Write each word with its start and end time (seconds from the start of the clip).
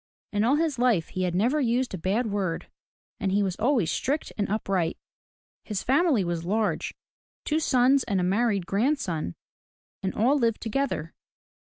In 0.33 0.43
all 0.43 0.55
his 0.55 0.79
life 0.79 1.09
he 1.09 1.25
had 1.25 1.35
never 1.35 1.61
used 1.61 1.93
a 1.93 1.97
bad 1.99 2.25
word, 2.25 2.65
and 3.19 3.31
he 3.31 3.43
was 3.43 3.55
always 3.57 3.91
strict 3.91 4.33
and 4.35 4.49
upright. 4.49 4.97
His 5.63 5.83
family 5.83 6.23
was 6.23 6.43
large,— 6.43 6.95
two 7.45 7.59
sons 7.59 8.03
and 8.05 8.19
a 8.19 8.23
married 8.23 8.65
grandson,— 8.65 9.35
and 10.01 10.15
all 10.15 10.39
lived 10.39 10.59
together. 10.59 11.13